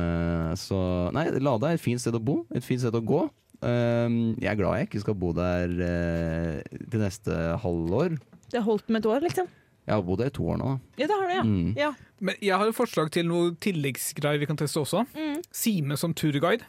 [0.58, 0.78] så
[1.14, 3.20] Nei, Lade er et fint sted å bo, et fint sted å gå.
[3.62, 8.18] Um, jeg er glad jeg ikke skal bo der uh, til neste halvår.
[8.50, 9.48] Det har holdt med et år, liksom.
[9.86, 10.72] Jeg har bodd der i to år nå.
[10.74, 10.98] da.
[10.98, 11.42] Ja, det har du, ja.
[11.46, 11.72] Mm.
[11.78, 11.90] ja.
[12.26, 15.04] Men jeg har et forslag til noe tilleggsgreier vi kan teste også.
[15.14, 15.36] Mm.
[15.54, 16.66] Sime som turguide.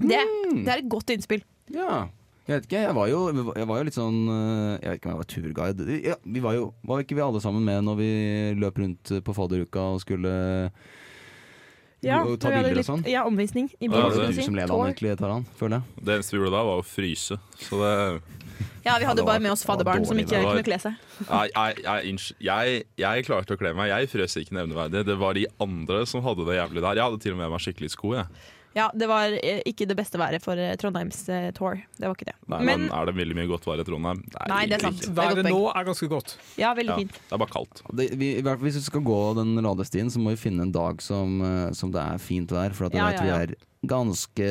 [0.00, 0.18] Det,
[0.50, 0.64] Mm.
[0.64, 1.42] det er et godt innspill.
[1.70, 2.08] Ja.
[2.50, 3.18] Jeg vet ikke, jeg var jo,
[3.54, 5.98] jeg var jo litt sånn eh, Jeg vet ikke om jeg var turguide.
[6.10, 8.08] Ja, vi var jo Var ikke vi alle sammen med når vi
[8.58, 10.32] løp rundt på fadderuka og skulle
[12.02, 13.02] Ja, ta bilder og sånn?
[13.06, 14.08] Ja, omvisning i Ja.
[14.08, 16.04] Det det- du som leda han egentlig, Taran, føler jeg.
[16.04, 17.36] Det eneste vi gjorde da, var å fryse.
[17.60, 18.22] Så det
[18.86, 20.94] Ja, vi hadde ja, var- bare med oss fadderbarn som ikke var- kunne kle seg.
[21.28, 23.88] jeg, jeg, jeg klarte å kle meg.
[23.92, 25.04] Jeg frøs ikke nevneverdig.
[25.04, 26.94] Det var de andre som hadde det jævlig der.
[26.94, 28.14] Jeg hadde til og med meg skikkelig sko.
[28.14, 28.26] Jeg.
[28.76, 31.80] Ja, det var eh, ikke det beste været for eh, Trondheims eh, tour.
[31.98, 32.36] Det var ikke det.
[32.46, 34.20] Nei, Men men, er det veldig mye godt vær i Trondheim?
[34.52, 35.00] Nei, det er sant.
[35.00, 35.14] ikke.
[35.16, 36.36] Det er Været nå er ganske godt.
[36.60, 37.12] ja, veldig Ja, fint.
[37.18, 37.82] det er bare kaldt.
[37.98, 40.62] Det, vi, i hvert fall Hvis vi skal gå den radestien, så må vi finne
[40.68, 41.40] en dag som,
[41.74, 42.70] som det er fint vær.
[42.78, 43.38] For at Ja, vet ja, ja.
[43.40, 43.56] vi er
[43.86, 44.46] ganske,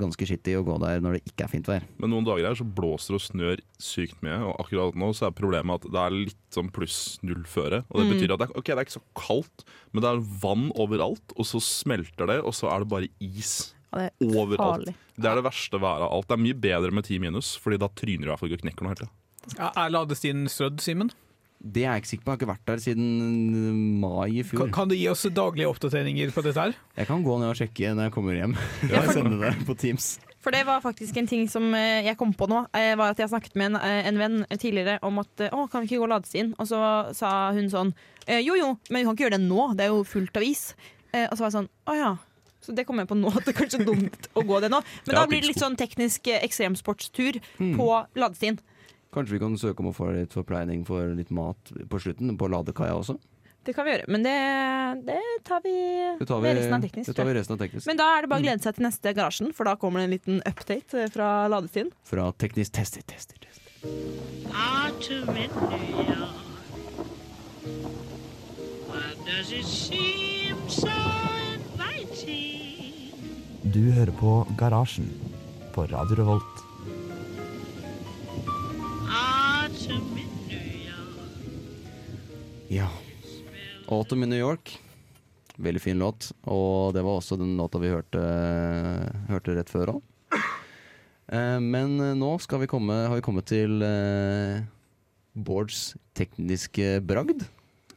[0.00, 1.84] ganske skittig å gå der når det ikke er fint vær.
[2.00, 4.36] Men noen dager her så blåser og snør sykt mye.
[4.44, 7.84] Og akkurat nå så er problemet at det er litt sånn pluss null føre.
[7.90, 8.12] Og det Mm.
[8.14, 11.32] betyr at det er, okay, det er ikke så kaldt, men det er vann overalt.
[11.38, 14.58] Og så smelter det, og så er det bare is Ja, det er overalt.
[14.84, 14.94] farlig.
[15.16, 16.28] Det er det verste været av alt.
[16.28, 18.60] Det er mye bedre med ti minus, Fordi da tryner du i hvert fall ikke
[18.60, 19.08] og knekker noe helt.
[19.58, 21.10] Ja, er ladestien strødd, Simen?
[21.64, 22.30] Det er jeg ikke sikker på.
[22.30, 24.66] Jeg har ikke vært der siden mai i fjor.
[24.66, 26.74] Kan, kan du gi oss daglige oppdateringer på dette her?
[26.98, 28.56] Jeg kan gå ned og sjekke når jeg kommer hjem.
[28.84, 30.08] Ja, Jeg for- sender det på Teams.
[30.44, 32.66] For det var faktisk en ting som eh, jeg kom på nå.
[32.76, 35.62] eh, Var at Jeg snakket med en, eh, en venn tidligere om at eh, å,
[35.72, 36.50] kan vi ikke gå ladestien?
[36.60, 36.80] Og så
[37.16, 37.94] sa hun sånn
[38.26, 40.44] eh, jo jo, men vi kan ikke gjøre det nå, det er jo fullt av
[40.44, 40.66] is.
[41.16, 42.12] Eh, Og så var jeg sånn å ja.
[42.64, 44.82] Så det kommer jeg på nå, at det er kanskje dumt å gå det nå.
[45.08, 47.74] Men da blir det litt sånn teknisk eh, ekstremsportstur Mm.
[47.80, 47.88] på
[48.20, 48.60] ladestien.
[49.14, 52.50] Kanskje vi kan søke om å få litt forpleining for litt mat på slutten, på
[52.50, 53.14] ladekaia også?
[53.64, 54.08] Det kan vi gjøre.
[54.12, 54.34] Men det,
[55.06, 55.74] det tar vi
[56.18, 57.08] Det tar vi, med resten av teknisk.
[57.08, 57.86] det tar vi resten av teknisk.
[57.88, 60.08] Men da er det bare å glede seg til neste Garasjen, for da kommer det
[60.08, 61.94] en liten update eh, fra ladetiden.
[62.04, 63.62] Fra teknisk tester, tester, tester.
[69.80, 70.90] So?
[73.74, 75.08] Du hører på Garasjen
[75.74, 76.53] på Radio Revolt.
[83.94, 84.74] Autumn in New York.
[85.56, 86.32] Veldig fin låt.
[86.50, 88.22] Og det var også den låta vi hørte,
[89.30, 90.02] hørte rett før òg.
[91.64, 94.64] Men eh, nå skal vi komme, har vi kommet til eh,
[95.34, 97.46] Bårds tekniske bragd.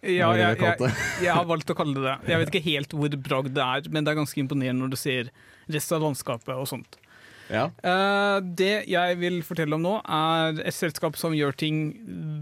[0.05, 0.93] Ja, jeg, jeg,
[1.25, 2.15] jeg har valgt å kalle det det.
[2.31, 4.99] Jeg vet ikke helt hvor bragd det er, men det er ganske imponerende når du
[5.01, 5.31] ser
[5.67, 6.99] resten av landskapet og sånt.
[7.53, 7.67] Ja.
[7.83, 11.85] Uh, det jeg vil fortelle om nå, er et selskap som gjør ting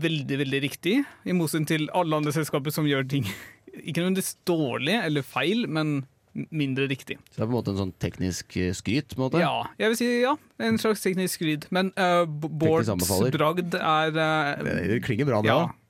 [0.01, 3.27] veldig veldig riktig, i motsetning til alle andre selskaper som gjør ting
[3.87, 6.03] ikke nødvendigvis dårlig eller feil, men
[6.51, 7.17] mindre riktig.
[7.31, 9.13] Så det er på en måte en sånn teknisk eh, skryt?
[9.13, 9.39] på en måte?
[9.39, 10.35] Ja, jeg vil si ja.
[10.59, 11.67] En slags teknisk skryt.
[11.75, 12.91] Men uh, Bårds
[13.31, 15.69] bragd er uh, Det, det klinger bra, det òg.
[15.69, 15.84] Ja.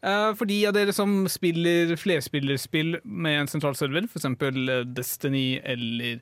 [0.00, 4.28] Eh, for de av dere som spiller flerspillerspill med en sentral server, f.eks.
[4.96, 6.20] Destiny eller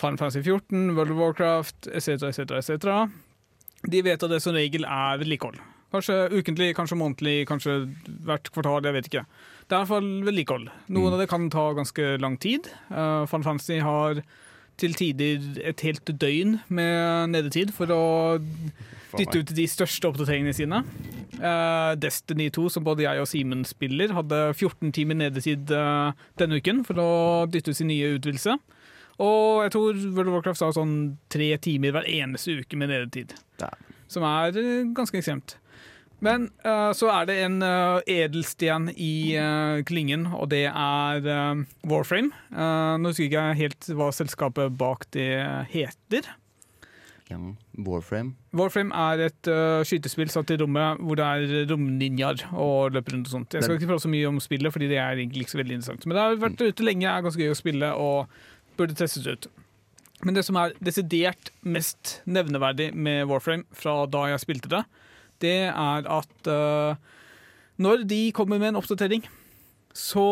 [0.00, 3.10] Final Fantasy 14, World of Warcraft etc., etc., etc.,
[3.90, 5.60] de vet at det som regel er vedlikehold.
[5.90, 7.78] Kanskje ukentlig, kanskje månedlig, kanskje
[8.26, 9.22] hvert kvartal, jeg vet ikke.
[9.64, 10.68] Det er i hvert fall vedlikehold.
[10.92, 12.68] Noen av det kan ta ganske lang tid.
[12.90, 14.20] Uh, Final Fantasy har
[14.80, 18.02] til tider et helt døgn med nedetid for å
[19.18, 20.82] dytte ut de største oppdateringene sine.
[21.40, 26.60] Uh, Destiny 2, som både jeg og Simen spiller, hadde 14 timer nedetid uh, denne
[26.60, 27.10] uken for å
[27.50, 28.56] dytte ut sin nye utvidelse.
[29.20, 30.94] Og jeg tror World of Warcraft sa sånn
[31.32, 33.34] tre timer hver eneste uke med nedetid.
[33.60, 33.68] Da.
[34.10, 35.58] Som er eh, ganske ekstremt.
[36.24, 41.62] Men uh, så er det en uh, edelsten i uh, klingen, og det er eh,
[41.88, 42.30] Warframe.
[42.52, 45.30] Eh, nå husker jeg ikke helt hva selskapet bak det
[45.72, 46.28] heter.
[47.30, 47.38] Ja.
[47.86, 48.34] Warframe.
[48.58, 49.50] Warframe er et
[49.86, 53.54] skytespill satt i rommet hvor det er romninjaer og løper rundt og sånt.
[53.54, 55.78] Jeg skal ikke prate så mye om spillet, fordi det er egentlig ikke så veldig
[55.78, 56.06] interessant.
[56.06, 58.40] Men det har vært ute lenge, er ganske gøy å spille og
[58.80, 59.46] burde testes ut.
[60.26, 64.82] Men det som er desidert mest nevneverdig med Warframe fra da jeg spilte det,
[65.42, 66.94] det er at uh,
[67.80, 69.24] når de kommer med en oppdatering,
[69.96, 70.24] så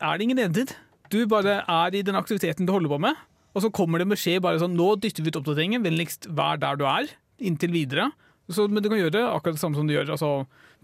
[0.00, 0.74] er det ingen nedetid.
[1.10, 3.18] Du bare er i den aktiviteten du holder på med,
[3.54, 6.60] og så kommer det en beskjed bare sånn Nå dytter vi ut oppdateringen, vennligst vær
[6.62, 7.10] der du er,
[7.42, 8.10] inntil videre.
[8.50, 10.30] Så, men du kan gjøre det akkurat det samme som du gjør, altså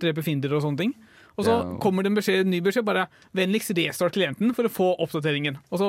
[0.02, 0.92] drepe fiender og sånne ting.
[1.37, 1.78] Og så Ja.
[1.82, 5.59] kommer det en beskjed, en ny beskjed, bare vennligst restart klienten for å få oppdateringen.
[5.70, 5.88] Og så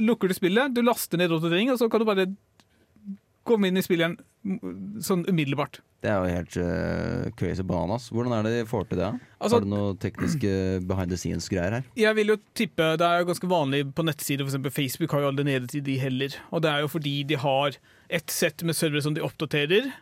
[0.00, 2.26] lukker du spillet, du laster ned oppdateringen, og så kan du bare
[3.44, 4.18] komme inn i spillet igjen
[5.02, 5.80] sånn umiddelbart.
[6.02, 8.08] Det er jo helt uh, crazy bananas.
[8.10, 9.10] Hvordan er det de får til det?
[9.38, 10.54] Altså- Har du noe tekniske
[10.88, 11.84] behind the scenes-greier her?
[11.96, 14.74] Jeg vil jo tippe, Det er jo ganske vanlig på nettsider, f.eks.
[14.74, 16.34] Facebook har jo aldri nede til de heller.
[16.50, 17.78] Og det er jo fordi de har
[18.10, 19.92] et sett med servere som de oppdaterer,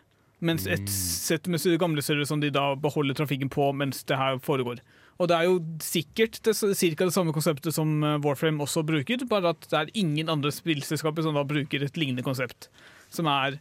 [0.41, 4.39] mens et sett med gamle servere som de da beholder trafikken på mens det her
[4.41, 4.81] foregår.
[5.21, 9.21] Og det er jo sikkert det, cirka det samme konseptet som eh, Warframe også bruker,
[9.29, 12.71] bare at det er ingen andre spillselskaper som da bruker et lignende konsept.
[13.13, 13.59] Som er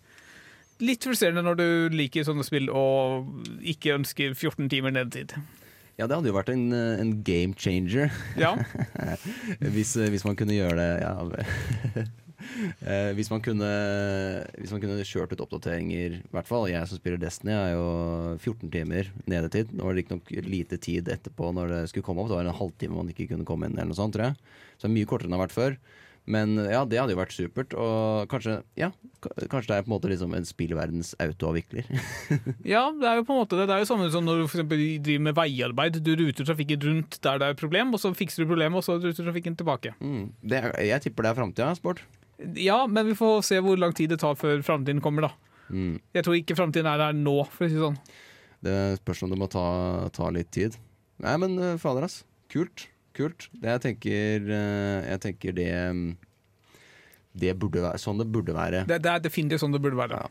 [0.85, 3.29] litt frustrerende når du liker sånne spill og
[3.61, 5.37] ikke ønsker 14 timer nedetid.
[6.01, 8.09] Ja, det hadde jo vært en, eh, en game changer
[8.41, 8.55] Ja,
[9.75, 12.07] hvis, eh, hvis man kunne gjøre det ja.
[12.81, 13.69] Eh, hvis, man kunne,
[14.57, 17.85] hvis man kunne kjørt ut oppdateringer, i hvert fall jeg som spiller Destiny, er jo
[18.39, 19.75] 14 timer nedetid.
[19.77, 22.31] Nå var det riktignok lite tid etterpå når det skulle komme opp.
[22.33, 24.57] Det var en halvtime man ikke kunne komme inn, eller noe sånt, tror jeg.
[24.73, 25.77] Så det er mye kortere enn det har vært før.
[26.31, 27.75] Men ja, det hadde jo vært supert.
[27.81, 28.91] Og kanskje, ja,
[29.23, 31.89] kanskje det er på en måte liksom en spillverdens autoavvikler.
[32.75, 33.67] Ja, det er jo på en måte det.
[33.71, 35.99] Det er jo samme som når du for driver med veiarbeid.
[36.05, 38.99] Du ruter trafikken rundt der det er problem, og så fikser du problemet, og så
[39.01, 39.95] ruter trafikken tilbake.
[39.99, 40.31] Mm.
[40.45, 42.05] Det er, jeg tipper det er framtida, sport.
[42.57, 45.33] Ja, men vi får se hvor lang tid det tar før framtiden kommer, da.
[45.71, 45.99] Mm.
[46.17, 47.99] Jeg tror ikke framtiden er der nå, for å si det sånn.
[48.65, 49.67] Det spørs om det må ta,
[50.15, 50.77] ta litt tid.
[51.25, 52.23] Nei, men eh, fader, ass.
[52.53, 52.89] Kult.
[53.21, 53.49] Kult.
[53.53, 56.05] Det jeg tenker eh, Jeg tenker det mm,
[57.43, 58.87] Det burde være sånn det burde være.
[58.89, 60.25] Det, det er definitivt sånn det burde være.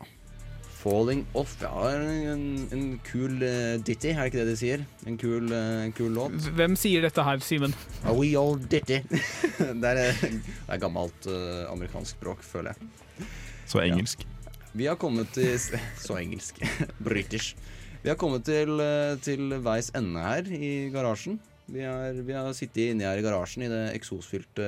[0.80, 4.84] Falling Off ja, en, en kul uh, ditty, er det ikke det de sier?
[5.08, 6.38] En kul, uh, en kul låt.
[6.56, 7.74] Hvem sier dette her, Simen?
[8.00, 9.02] Are we all ditty.
[9.82, 13.28] det, er, det er gammelt uh, amerikansk språk, føler jeg.
[13.68, 14.24] Så engelsk.
[14.72, 15.52] Vi har kommet til
[16.06, 16.62] Så engelsk.
[17.10, 17.60] British.
[18.00, 18.80] Vi har kommet til,
[19.20, 21.36] til veis ende her i garasjen.
[21.70, 24.64] Vi har, vi har sittet inni her i garasjen i det eksosfylte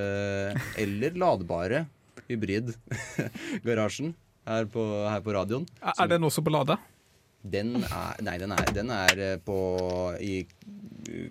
[0.78, 1.84] eller ladbare
[2.28, 4.12] hybrid-garasjen
[4.48, 5.66] her, på- her på radioen.
[5.82, 6.76] Er, er den også på Lade?
[7.42, 9.56] Den er Nei, den er, den er eh, på
[10.22, 10.44] i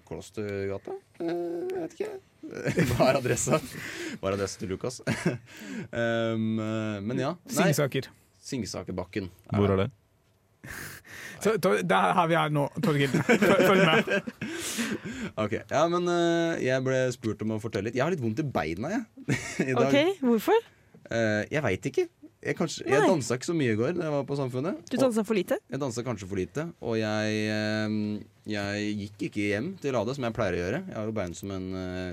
[0.08, 0.98] Klostergata?
[1.24, 1.32] Eh,
[1.72, 2.12] Jeg vet ikke.
[2.92, 3.60] Hva er adressa?
[4.20, 5.00] Hva er adressa til Lukas?
[5.08, 7.32] um, eh, men ja.
[7.48, 8.12] Nei, Singsaker.
[8.44, 9.30] Singsakerbakken.
[9.56, 9.90] Hvor er det?
[11.42, 13.14] Så, to- det er her vi er nå, Torgill.
[13.26, 14.04] Følg følg med.
[15.44, 18.00] Ok, ja, men uh, jeg ble spurt om å fortelle litt.
[18.00, 19.04] Jeg har litt vondt i beina, jeg.
[19.72, 19.86] I dag.
[19.88, 20.66] OK, hvorfor?
[21.12, 22.08] Uh, jeg veit ikke.
[22.42, 24.80] Jeg, kanskje, jeg dansa ikke så mye i går da jeg var på Samfunnet.
[24.90, 25.60] Du dansa for lite?
[25.70, 26.64] Jeg dansa kanskje for lite.
[26.82, 27.98] Og jeg, eh,
[28.50, 30.80] jeg gikk ikke hjem til Lade, som jeg pleier å gjøre.
[30.88, 31.68] Jeg har jo bein som en,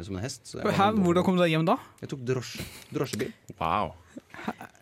[0.04, 0.42] som en hest.
[0.50, 1.78] så jeg var hvordan kom du deg hjem da?
[2.04, 2.68] Jeg tok drosje.
[2.92, 3.32] Drosjebil.
[3.56, 3.94] Wow.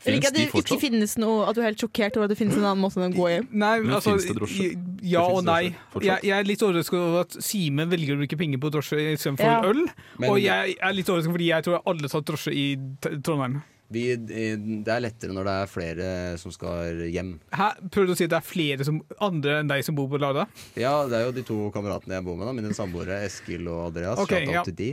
[0.07, 2.35] Eller ikke at de det ikke finnes noe At du er helt sjokkert over at
[2.35, 3.47] det finnes en annen måte enn å gå hjem.
[3.51, 4.69] Nei, Men altså finnes det drosje?
[5.03, 5.63] Ja og nei.
[5.99, 9.51] Jeg, jeg er litt overrasket over at Simen velger å bruke penger på drosje istedenfor
[9.51, 9.63] Ja.
[9.67, 9.83] øl.
[10.19, 12.67] Men- og jeg er litt overrasket fordi jeg tror jeg alle tar drosje i
[13.23, 13.63] Trondheim.
[13.87, 16.07] Vi, det er lettere når det er flere
[16.43, 17.37] som skal hjem.
[17.55, 17.69] Hæ?
[17.95, 20.19] Prøver du å si at det er flere som, andre enn deg som bor på
[20.19, 20.49] Lada?
[20.75, 23.93] Ja, det er jo de to kameratene jeg bor med, da, mine samboere Eskil og
[23.93, 24.19] Andreas.
[24.25, 24.65] Okay, ja.
[24.67, 24.89] til de.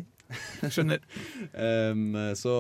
[0.70, 1.02] Skjønner.
[1.54, 2.54] Um, så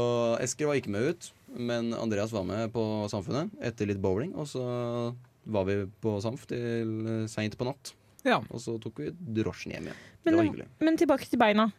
[0.43, 4.33] Eskil var ikke med ut, men Andreas var med på Samfunnet etter litt bowling.
[4.39, 4.63] Og så
[5.43, 7.93] var vi på Samf til eh, seint på natt.
[8.23, 8.39] Ja.
[8.49, 10.03] Og så tok vi drosjen hjem igjen.
[10.23, 10.67] Men, det var hyggelig.
[10.79, 11.71] men tilbake til beina.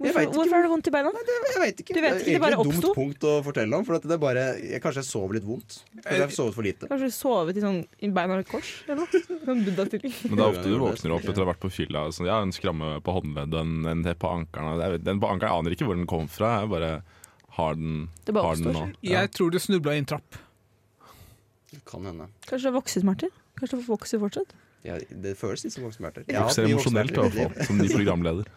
[0.00, 1.10] Hvorfor, hvorfor har du vondt i beina?
[1.12, 1.92] Jeg vet ikke.
[1.92, 3.82] Du vet det ikke, det er egentlig et dumt punkt å fortelle om.
[3.84, 5.76] For at det er bare, jeg, kanskje jeg sover litt vondt.
[5.92, 6.88] Kanskje jeg har sovet for lite.
[6.88, 8.70] Kanskje du sovet i sånn i beina i kors?
[8.86, 9.20] Eller noe?
[9.50, 10.14] Sånn buddha-stilling.
[10.30, 12.06] Men det er ofte du våkner opp etter å ha vært på fylla.
[12.16, 14.80] Sånn, jeg har en skramme på håndleddet, en, en på ankelen.
[14.80, 16.54] det Den på ankelen aner ikke hvor den kom fra.
[16.62, 16.94] Jeg bare
[17.60, 18.86] har den, Det bare har den nå.
[19.00, 19.20] Ja.
[19.20, 20.40] Jeg tror du snubla i en trapp.
[21.70, 22.26] Det kan hende.
[22.48, 23.30] Kanskje det vokset, Martin?
[23.60, 24.56] Kanskje det vokser fortsatt?
[24.86, 26.24] Ja, det føles litt som voksesmerter.
[26.24, 28.48] Jeg vokser emosjonelt, i hvert fall, som ny programleder.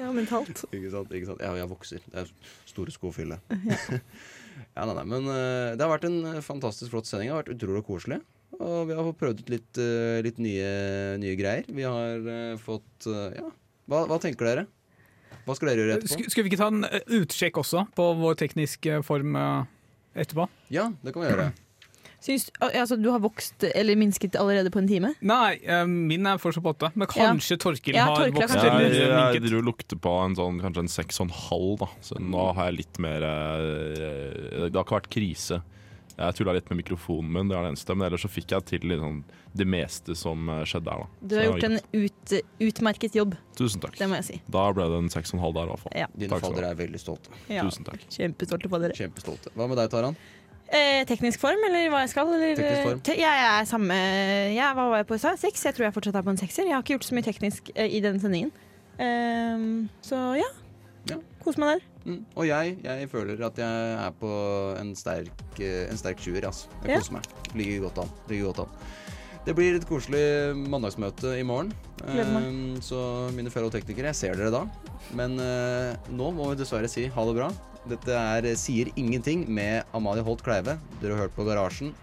[0.00, 0.64] Ja, mentalt.
[0.74, 1.44] Ikke sant, ikke sant?
[1.46, 2.02] Ja, jeg vokser.
[2.10, 2.32] Det er
[2.66, 3.38] store sko å fylle.
[3.46, 7.30] ja, nei, nei, men uh, det har vært en eh, fantastisk flott sending.
[7.30, 8.18] Det har vært utrolig koselig.
[8.58, 10.74] Og vi har fått prøvd ut litt, uh, litt nye,
[11.22, 11.70] nye greier.
[11.70, 13.06] Vi har uh, fått
[13.38, 13.46] Ja,
[13.90, 14.66] hva, hva tenker dere?
[15.46, 16.18] Hva skal dere gjøre etterpå?
[16.20, 19.64] Sk skal vi ikke ta en eh, utsjekk også på vår tekniske form eh,
[20.24, 20.46] etterpå?
[20.74, 21.50] Ja, det kan vi gjøre.
[22.20, 25.14] Syns, altså, du har vokst eller minsket allerede på en time?
[25.24, 26.90] Nei, eh, min er fortsatt på åtte.
[27.00, 29.46] Men kanskje Torkil Ja, har Torkil har vokst kanskje eller Jeg, jeg minket.
[29.46, 31.88] driver og lukter på en sånn, kanskje en seks og en halv, da.
[32.04, 35.62] Så nå har jeg litt mer Det har ikke vært krise.
[36.20, 37.94] Jeg tulla litt med mikrofonen min, det er det eneste.
[37.96, 39.22] Men ellers så fikk jeg til liksom
[39.56, 41.28] det meste som eh, skjedde her, da.
[41.30, 42.34] Du har gjort en ut,
[42.68, 43.96] utmerket jobb, Tusen takk.
[43.98, 44.36] det må jeg si.
[44.52, 45.96] Da ble det en seks og en halv der, i hvert fall.
[46.02, 46.10] Ja.
[46.14, 47.32] Dine Takk faddere er veldig stolte.
[47.48, 47.64] Ja.
[47.64, 48.04] Tusen takk.
[48.12, 48.98] Kjempestolte på dere.
[49.00, 49.54] Kjempestolte.
[49.56, 50.18] Hva med deg, Taran?
[50.70, 52.28] Eh, teknisk form, eller hva jeg skal?
[52.36, 53.00] Eller, Teknisk form.
[53.08, 53.96] Te jeg er samme
[54.54, 55.40] ja, Hva var jeg på i stad?
[55.42, 55.64] Seks?
[55.66, 56.68] Jeg tror jeg fortsatt er på en sekser.
[56.68, 58.52] Jeg har ikke gjort så mye teknisk eh, i denne sendingen.
[59.02, 60.46] Ehm, så ja.
[61.10, 61.18] Ja.
[61.42, 61.89] Kos meg der.
[62.04, 62.24] Mm.
[62.34, 64.30] Og jeg, jeg føler at jeg er på
[64.80, 66.46] en sterk, eh, en sterk sjuer.
[66.48, 66.68] Altså.
[66.82, 66.98] Jeg Ja.
[66.98, 67.22] koser meg.
[67.54, 68.10] Ligger godt an.
[68.28, 68.76] Ligger godt an.
[69.46, 71.72] Det blir et koselig mandagsmøte i morgen.
[72.04, 74.66] Eh, så mine fellow teknikere, jeg ser dere da.
[75.16, 77.50] Men eh, nå må vi dessverre si ha det bra.
[77.88, 80.78] Dette er eh, Sier ingenting med Amalie Holt Kleive.
[81.00, 81.94] Dere har hørt på Garasjen.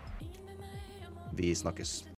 [1.38, 2.08] Vi snakkes.